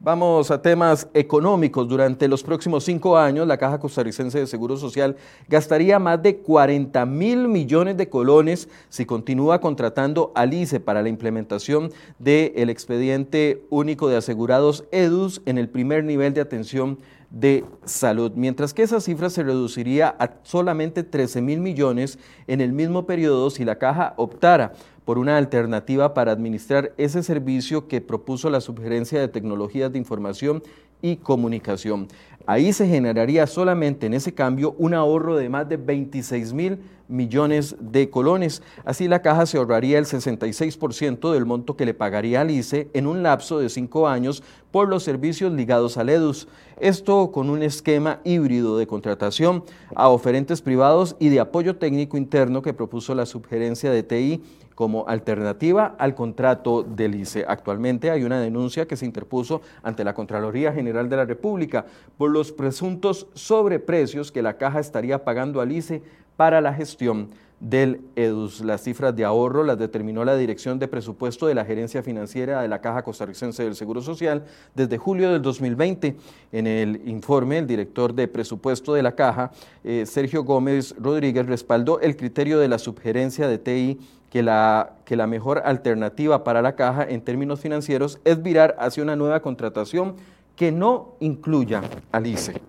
Vamos 0.09 0.49
a 0.49 0.59
temas 0.59 1.07
económicos. 1.13 1.87
Durante 1.87 2.27
los 2.27 2.41
próximos 2.41 2.83
cinco 2.83 3.15
años, 3.15 3.45
la 3.45 3.59
Caja 3.59 3.79
Costarricense 3.79 4.39
de 4.39 4.47
Seguro 4.47 4.75
Social 4.75 5.15
gastaría 5.47 5.99
más 5.99 6.23
de 6.23 6.37
40 6.37 7.05
mil 7.05 7.47
millones 7.47 7.95
de 7.95 8.09
colones 8.09 8.69
si 8.89 9.05
continúa 9.05 9.61
contratando 9.61 10.31
al 10.33 10.51
ICE 10.55 10.79
para 10.79 11.03
la 11.03 11.09
implementación 11.09 11.91
del 12.17 12.71
expediente 12.71 13.63
único 13.69 14.09
de 14.09 14.17
asegurados 14.17 14.83
EDUS 14.91 15.43
en 15.45 15.59
el 15.59 15.69
primer 15.69 16.03
nivel 16.03 16.33
de 16.33 16.41
atención 16.41 16.97
de 17.31 17.63
salud, 17.85 18.31
mientras 18.35 18.73
que 18.73 18.81
esa 18.81 19.01
cifra 19.01 19.29
se 19.29 19.43
reduciría 19.43 20.15
a 20.19 20.31
solamente 20.43 21.03
13 21.03 21.41
mil 21.41 21.59
millones 21.59 22.17
en 22.47 22.59
el 22.59 22.73
mismo 22.73 23.05
periodo 23.05 23.49
si 23.49 23.65
la 23.65 23.77
caja 23.77 24.13
optara 24.17 24.73
por 25.05 25.17
una 25.17 25.37
alternativa 25.37 26.13
para 26.13 26.31
administrar 26.31 26.93
ese 26.97 27.23
servicio 27.23 27.87
que 27.87 28.01
propuso 28.01 28.49
la 28.49 28.61
Sugerencia 28.61 29.19
de 29.19 29.27
Tecnologías 29.27 29.91
de 29.91 29.99
Información 29.99 30.63
y 31.01 31.17
Comunicación. 31.17 32.07
Ahí 32.45 32.73
se 32.73 32.87
generaría 32.87 33.45
solamente 33.45 34.07
en 34.07 34.15
ese 34.15 34.33
cambio 34.33 34.73
un 34.79 34.95
ahorro 34.95 35.35
de 35.35 35.49
más 35.49 35.69
de 35.69 35.77
26 35.77 36.53
mil 36.53 36.79
millones 37.07 37.75
de 37.79 38.09
colones. 38.09 38.63
Así 38.85 39.07
la 39.07 39.21
caja 39.21 39.45
se 39.45 39.57
ahorraría 39.57 39.99
el 39.99 40.05
66% 40.05 41.31
del 41.31 41.45
monto 41.45 41.75
que 41.75 41.85
le 41.85 41.93
pagaría 41.93 42.41
al 42.41 42.51
ICE 42.51 42.89
en 42.93 43.07
un 43.07 43.23
lapso 43.23 43.59
de 43.59 43.69
cinco 43.69 44.07
años 44.07 44.41
por 44.71 44.87
los 44.87 45.03
servicios 45.03 45.51
ligados 45.51 45.97
al 45.97 46.09
EDUS. 46.09 46.47
Esto 46.79 47.31
con 47.31 47.49
un 47.49 47.61
esquema 47.61 48.19
híbrido 48.23 48.77
de 48.77 48.87
contratación 48.87 49.63
a 49.95 50.07
oferentes 50.09 50.61
privados 50.61 51.15
y 51.19 51.29
de 51.29 51.41
apoyo 51.41 51.75
técnico 51.75 52.17
interno 52.17 52.61
que 52.61 52.73
propuso 52.73 53.13
la 53.15 53.25
subgerencia 53.25 53.91
de 53.91 54.03
TI 54.03 54.41
como 54.79 55.05
alternativa 55.09 55.93
al 55.97 56.15
contrato 56.15 56.83
del 56.83 57.15
ICE. 57.15 57.43
Actualmente 57.45 58.11
hay 58.11 58.23
una 58.23 58.39
denuncia 58.39 58.87
que 58.87 58.95
se 58.95 59.05
interpuso 59.05 59.61
ante 59.83 60.05
la 60.05 60.13
Contraloría 60.13 60.71
General 60.71 61.09
de 61.09 61.17
la 61.17 61.25
República 61.25 61.85
por 62.17 62.31
los 62.31 62.53
presuntos 62.53 63.27
sobreprecios 63.33 64.31
que 64.31 64.41
la 64.41 64.55
caja 64.55 64.79
estaría 64.79 65.25
pagando 65.25 65.59
al 65.59 65.73
ICE 65.73 66.01
para 66.37 66.61
la 66.61 66.73
gestión 66.73 67.27
del 67.59 67.99
EDUS. 68.15 68.61
Las 68.61 68.81
cifras 68.81 69.13
de 69.13 69.25
ahorro 69.25 69.65
las 69.65 69.77
determinó 69.77 70.23
la 70.23 70.37
Dirección 70.37 70.79
de 70.79 70.87
Presupuesto 70.87 71.47
de 71.47 71.55
la 71.55 71.65
Gerencia 71.65 72.01
Financiera 72.01 72.61
de 72.61 72.69
la 72.69 72.79
Caja 72.79 73.03
Costarricense 73.03 73.65
del 73.65 73.75
Seguro 73.75 74.01
Social 74.01 74.45
desde 74.75 74.97
julio 74.97 75.33
del 75.33 75.41
2020. 75.41 76.15
En 76.53 76.67
el 76.67 77.01
informe, 77.05 77.57
el 77.57 77.67
director 77.67 78.13
de 78.13 78.29
presupuesto 78.29 78.93
de 78.93 79.03
la 79.03 79.11
Caja, 79.13 79.51
eh, 79.83 80.05
Sergio 80.05 80.45
Gómez 80.45 80.95
Rodríguez, 80.97 81.47
respaldó 81.47 81.99
el 81.99 82.15
criterio 82.15 82.59
de 82.59 82.69
la 82.69 82.79
subgerencia 82.79 83.49
de 83.49 83.57
TI 83.57 83.99
que 84.29 84.43
la, 84.43 84.93
que 85.05 85.15
la 85.15 85.27
mejor 85.27 85.61
alternativa 85.65 86.43
para 86.43 86.61
la 86.61 86.75
Caja 86.75 87.03
en 87.03 87.21
términos 87.21 87.59
financieros 87.59 88.19
es 88.25 88.41
virar 88.41 88.75
hacia 88.79 89.03
una 89.03 89.15
nueva 89.15 89.41
contratación 89.41 90.15
que 90.55 90.71
no 90.71 91.15
incluya 91.19 91.81
al 92.11 92.27
ICE. 92.27 92.61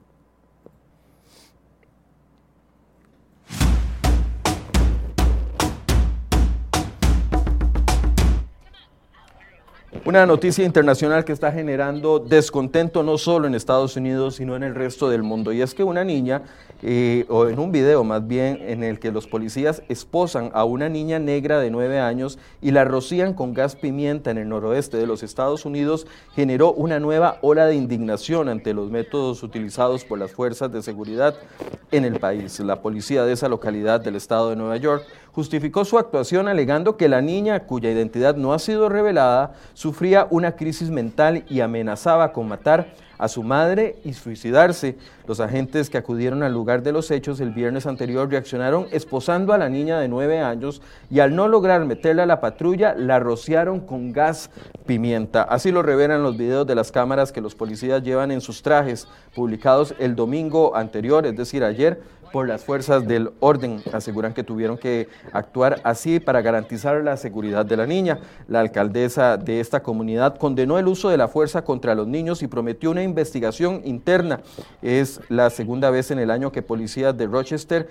Una 10.07 10.25
noticia 10.25 10.65
internacional 10.65 11.25
que 11.25 11.33
está 11.33 11.53
generando 11.53 12.19
descontento 12.19 13.03
no 13.03 13.19
solo 13.19 13.47
en 13.47 13.55
Estados 13.55 13.97
Unidos, 13.97 14.37
sino 14.37 14.57
en 14.57 14.63
el 14.63 14.75
resto 14.75 15.11
del 15.11 15.23
mundo. 15.23 15.53
Y 15.53 15.61
es 15.61 15.75
que 15.75 15.85
una 15.85 16.05
niña 16.05 16.43
o 17.29 17.49
en 17.49 17.59
un 17.59 17.73
video 17.73 18.05
más 18.05 18.27
bien, 18.27 18.59
en 18.63 18.83
el 18.83 18.99
que 18.99 19.13
los 19.13 19.27
policías 19.27 19.83
esposan 19.89 20.51
a 20.55 20.65
una 20.65 20.89
niña 20.89 21.19
negra 21.19 21.61
de 21.61 21.71
nueve 21.71 22.01
años 22.01 22.39
y 22.63 22.71
la 22.71 22.85
rocían 22.85 23.35
con 23.35 23.55
gas 23.55 23.77
pimienta 23.77 24.31
en 24.31 24.39
el 24.39 24.49
noroeste 24.49 24.97
de 24.97 25.07
los 25.07 25.23
Estados 25.23 25.65
Unidos, 25.65 26.07
generó 26.35 26.73
una 26.73 27.01
nueva 27.01 27.39
ola 27.43 27.67
de 27.67 27.75
indignación 27.75 28.49
ante 28.49 28.75
los 28.75 28.91
métodos 28.91 29.43
utilizados 29.43 30.05
por 30.05 30.19
las 30.19 30.33
fuerzas 30.33 30.73
de 30.73 30.83
seguridad 30.83 31.35
en 31.91 32.05
el 32.05 32.19
país. 32.19 32.61
La 32.61 32.83
policía 32.83 33.25
de 33.25 33.33
esa 33.33 33.49
localidad 33.49 34.01
del 34.01 34.17
estado 34.17 34.51
de 34.51 34.57
Nueva 34.57 34.77
York 34.77 35.05
justificó 35.33 35.85
su 35.85 35.99
actuación 35.99 36.49
alegando 36.49 36.97
que 36.97 37.09
la 37.09 37.21
niña, 37.21 37.61
cuya 37.61 37.91
identidad 37.91 38.37
no 38.37 38.53
ha 38.53 38.59
sido 38.59 38.89
revelada, 38.89 39.55
sufría 39.75 40.27
una 40.31 40.57
crisis 40.57 40.91
mental 40.91 41.45
y 41.49 41.61
amenazaba 41.61 42.33
con 42.33 42.49
matar 42.49 42.89
a 43.21 43.29
su 43.29 43.43
madre 43.43 43.97
y 44.03 44.15
suicidarse. 44.15 44.97
Los 45.27 45.41
agentes 45.41 45.91
que 45.91 45.99
acudieron 45.99 46.43
al 46.43 46.55
lugar 46.55 46.83
de 46.83 46.93
los 46.93 47.11
hechos 47.11 47.39
el 47.41 47.51
viernes 47.51 47.87
anterior 47.87 48.31
reaccionaron 48.31 48.87
esposando 48.93 49.53
a 49.53 49.59
la 49.59 49.69
niña 49.69 50.01
de 50.01 50.09
nueve 50.09 50.41
años 50.41 50.81
y 51.11 51.21
al 51.21 51.37
no 51.37 51.47
lograr 51.47 51.85
meterla 51.85 52.23
a 52.23 52.27
la 52.27 52.41
patrulla, 52.41 52.95
la 52.95 53.19
rociaron 53.19 53.81
con 53.81 54.13
gas 54.13 54.51
pimienta. 54.87 55.43
Así 55.43 55.71
lo 55.71 55.83
revelan 55.83 56.23
los 56.23 56.39
videos 56.39 56.67
de 56.67 56.75
las 56.75 56.91
cámaras 56.91 57.31
que 57.31 57.43
los 57.43 57.55
policías 57.55 58.03
llevan 58.03 58.31
en 58.31 58.41
sus 58.41 58.63
trajes, 58.63 59.07
publicados 59.35 59.95
el 59.99 60.17
domingo 60.17 60.75
anterior, 60.75 61.27
es 61.27 61.37
decir, 61.37 61.63
ayer, 61.63 62.01
por 62.33 62.49
las 62.49 62.65
fuerzas 62.65 63.07
del 63.07 63.31
orden. 63.41 63.83
Aseguran 63.93 64.35
que 64.35 64.45
tuvieron 64.45 64.79
que 64.79 65.09
actuar 65.33 65.81
así 65.85 66.21
para 66.21 66.41
garantizar 66.43 67.03
la 67.03 67.17
seguridad 67.17 67.65
de 67.67 67.77
la 67.77 67.87
niña. 67.87 68.19
La 68.49 68.61
alcaldesa 68.61 69.37
de 69.37 69.61
esta 69.61 69.83
comunidad 69.83 70.37
condenó 70.37 70.79
el 70.79 70.89
uso 70.89 71.09
de 71.09 71.17
la 71.17 71.29
fuerza 71.29 71.63
contra 71.63 71.95
los 71.95 72.07
niños 72.07 72.43
y 72.43 72.47
prometió 72.47 72.91
una 72.91 73.03
investigación 73.03 73.83
interna. 73.85 74.41
Es 74.83 75.21
la 75.29 75.51
segunda 75.51 75.91
vez 75.91 76.11
en 76.11 76.19
el 76.19 76.31
año 76.31 76.53
que 76.53 76.63
policías 76.63 77.17
de 77.17 77.27
Rochester 77.27 77.89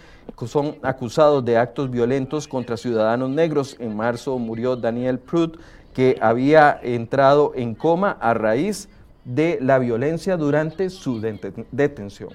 son 0.48 0.78
acusados 0.82 1.44
de 1.46 1.58
actos 1.58 1.92
violentos 1.92 2.48
contra 2.48 2.78
ciudadanos 2.78 3.30
negros. 3.30 3.76
En 3.80 3.96
marzo 3.96 4.38
murió 4.40 4.76
Daniel 4.76 5.20
Pruitt, 5.20 5.58
que 5.94 6.18
había 6.22 6.80
entrado 6.82 7.52
en 7.56 7.76
coma 7.76 8.18
a 8.20 8.34
raíz 8.34 8.90
de 9.26 9.60
la 9.62 9.80
violencia 9.80 10.38
durante 10.38 10.90
su 10.90 11.20
detención. 11.72 12.30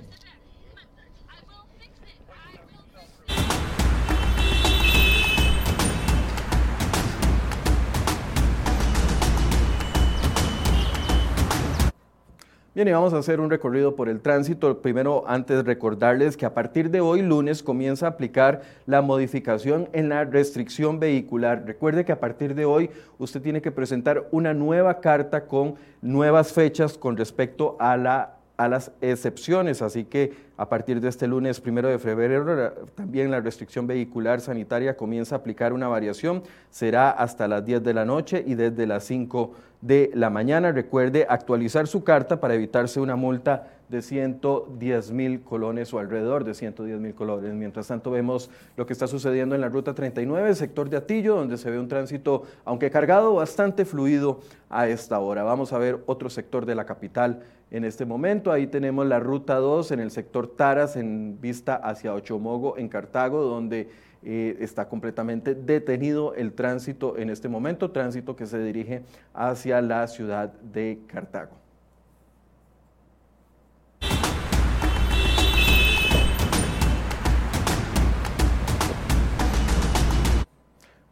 Bien, 12.74 12.88
y 12.88 12.90
vamos 12.90 13.14
a 13.14 13.18
hacer 13.18 13.38
un 13.38 13.50
recorrido 13.50 13.94
por 13.94 14.08
el 14.08 14.20
tránsito. 14.20 14.82
Primero, 14.82 15.22
antes 15.28 15.64
recordarles 15.64 16.36
que 16.36 16.44
a 16.44 16.54
partir 16.54 16.90
de 16.90 17.00
hoy, 17.00 17.22
lunes, 17.22 17.62
comienza 17.62 18.06
a 18.06 18.08
aplicar 18.08 18.62
la 18.84 19.00
modificación 19.00 19.88
en 19.92 20.08
la 20.08 20.24
restricción 20.24 20.98
vehicular. 20.98 21.62
Recuerde 21.64 22.04
que 22.04 22.10
a 22.10 22.18
partir 22.18 22.56
de 22.56 22.64
hoy 22.64 22.90
usted 23.16 23.40
tiene 23.40 23.62
que 23.62 23.70
presentar 23.70 24.26
una 24.32 24.54
nueva 24.54 24.98
carta 24.98 25.46
con 25.46 25.76
nuevas 26.02 26.52
fechas 26.52 26.98
con 26.98 27.16
respecto 27.16 27.76
a 27.78 27.96
la 27.96 28.38
a 28.56 28.68
las 28.68 28.92
excepciones, 29.00 29.82
así 29.82 30.04
que 30.04 30.32
a 30.56 30.68
partir 30.68 31.00
de 31.00 31.08
este 31.08 31.26
lunes 31.26 31.60
primero 31.60 31.88
de 31.88 31.98
febrero 31.98 32.72
también 32.94 33.30
la 33.30 33.40
restricción 33.40 33.86
vehicular 33.86 34.40
sanitaria 34.40 34.96
comienza 34.96 35.34
a 35.34 35.38
aplicar 35.38 35.72
una 35.72 35.88
variación, 35.88 36.42
será 36.70 37.10
hasta 37.10 37.48
las 37.48 37.64
10 37.64 37.82
de 37.82 37.94
la 37.94 38.04
noche 38.04 38.44
y 38.46 38.54
desde 38.54 38.86
las 38.86 39.04
5 39.04 39.52
de 39.80 40.10
la 40.14 40.30
mañana. 40.30 40.72
Recuerde 40.72 41.26
actualizar 41.28 41.86
su 41.86 42.04
carta 42.04 42.40
para 42.40 42.54
evitarse 42.54 43.00
una 43.00 43.16
multa 43.16 43.73
de 43.88 44.02
110 44.02 45.10
mil 45.12 45.42
colones 45.42 45.92
o 45.92 45.98
alrededor 45.98 46.44
de 46.44 46.54
110 46.54 47.00
mil 47.00 47.14
colones. 47.14 47.52
Mientras 47.54 47.88
tanto 47.88 48.10
vemos 48.10 48.50
lo 48.76 48.86
que 48.86 48.92
está 48.92 49.06
sucediendo 49.06 49.54
en 49.54 49.60
la 49.60 49.68
ruta 49.68 49.94
39, 49.94 50.48
el 50.48 50.56
sector 50.56 50.88
de 50.88 50.96
Atillo, 50.96 51.36
donde 51.36 51.58
se 51.58 51.70
ve 51.70 51.78
un 51.78 51.88
tránsito, 51.88 52.44
aunque 52.64 52.90
cargado, 52.90 53.34
bastante 53.34 53.84
fluido 53.84 54.40
a 54.70 54.88
esta 54.88 55.18
hora. 55.20 55.42
Vamos 55.42 55.72
a 55.72 55.78
ver 55.78 56.02
otro 56.06 56.30
sector 56.30 56.66
de 56.66 56.74
la 56.74 56.86
capital 56.86 57.42
en 57.70 57.84
este 57.84 58.04
momento. 58.04 58.52
Ahí 58.52 58.66
tenemos 58.66 59.06
la 59.06 59.20
ruta 59.20 59.56
2 59.56 59.92
en 59.92 60.00
el 60.00 60.10
sector 60.10 60.48
Taras 60.48 60.96
en 60.96 61.40
vista 61.40 61.74
hacia 61.74 62.14
Ochomogo 62.14 62.78
en 62.78 62.88
Cartago, 62.88 63.42
donde 63.42 63.88
eh, 64.22 64.56
está 64.60 64.88
completamente 64.88 65.54
detenido 65.54 66.34
el 66.34 66.54
tránsito 66.54 67.18
en 67.18 67.28
este 67.28 67.48
momento, 67.48 67.90
tránsito 67.90 68.36
que 68.36 68.46
se 68.46 68.58
dirige 68.58 69.02
hacia 69.34 69.82
la 69.82 70.06
ciudad 70.06 70.52
de 70.54 71.00
Cartago. 71.06 71.63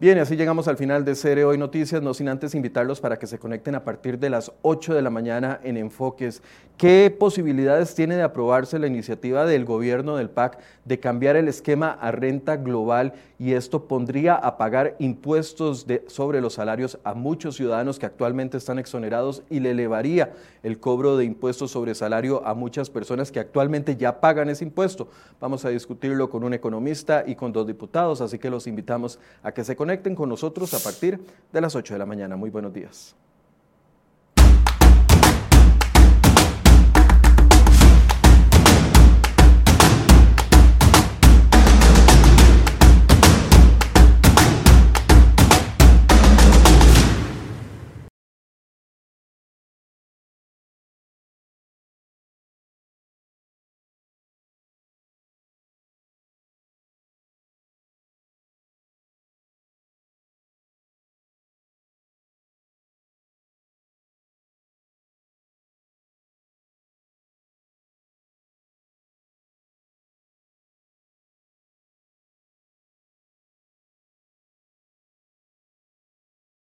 Bien, 0.02 0.18
así 0.18 0.34
llegamos 0.34 0.66
al 0.66 0.76
final 0.76 1.04
de 1.04 1.14
Cere 1.14 1.44
Hoy 1.44 1.56
Noticias, 1.58 2.02
no 2.02 2.12
sin 2.12 2.28
antes 2.28 2.56
invitarlos 2.56 3.00
para 3.00 3.20
que 3.20 3.28
se 3.28 3.38
conecten 3.38 3.76
a 3.76 3.84
partir 3.84 4.18
de 4.18 4.30
las 4.30 4.50
8 4.62 4.94
de 4.94 5.00
la 5.00 5.10
mañana 5.10 5.60
en 5.62 5.76
Enfoques. 5.76 6.42
¿Qué 6.76 7.14
posibilidades 7.16 7.94
tiene 7.94 8.16
de 8.16 8.22
aprobarse 8.22 8.78
la 8.80 8.88
iniciativa 8.88 9.46
del 9.46 9.64
gobierno 9.64 10.16
del 10.16 10.30
PAC 10.30 10.58
de 10.84 10.98
cambiar 10.98 11.36
el 11.36 11.46
esquema 11.46 11.92
a 11.92 12.10
renta 12.10 12.56
global 12.56 13.12
y 13.38 13.52
esto 13.52 13.84
pondría 13.84 14.34
a 14.34 14.56
pagar 14.56 14.96
impuestos 14.98 15.86
sobre 16.08 16.40
los 16.40 16.54
salarios 16.54 16.98
a 17.04 17.14
muchos 17.14 17.54
ciudadanos 17.54 18.00
que 18.00 18.06
actualmente 18.06 18.56
están 18.56 18.80
exonerados 18.80 19.44
y 19.48 19.60
le 19.60 19.70
elevaría 19.70 20.32
el 20.64 20.80
cobro 20.80 21.16
de 21.16 21.24
impuestos 21.24 21.70
sobre 21.70 21.94
salario 21.94 22.44
a 22.44 22.54
muchas 22.54 22.90
personas 22.90 23.30
que 23.30 23.38
actualmente 23.38 23.96
ya 23.96 24.20
pagan 24.20 24.48
ese 24.48 24.64
impuesto? 24.64 25.08
Vamos 25.40 25.64
a 25.64 25.68
discutirlo 25.68 26.30
con 26.30 26.42
un 26.42 26.52
economista 26.52 27.22
y 27.24 27.36
con 27.36 27.52
dos 27.52 27.66
diputados, 27.66 28.20
así 28.20 28.40
que 28.40 28.50
los 28.50 28.66
invitamos 28.66 29.20
a 29.44 29.52
que 29.52 29.62
se 29.62 29.76
conecten 29.76 30.16
con 30.16 30.28
nosotros 30.28 30.74
a 30.74 30.80
partir 30.80 31.20
de 31.52 31.60
las 31.60 31.76
8 31.76 31.94
de 31.94 31.98
la 31.98 32.06
mañana. 32.06 32.36
Muy 32.36 32.50
buenos 32.50 32.72
días. 32.72 33.14